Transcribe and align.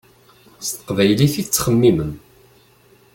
S 0.65 0.67
teqbaylit 0.69 1.21
i 1.41 1.41
tettxemmimem. 1.45 2.11